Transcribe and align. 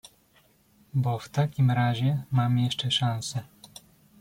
"„Bo 0.93 1.19
w 1.19 1.29
takim 1.29 1.71
razie 1.71 2.23
mam 2.31 2.59
jeszcze 2.59 2.91
szanse“." 2.91 3.39